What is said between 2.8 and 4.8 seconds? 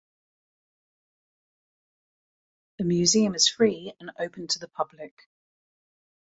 museum is free and open to the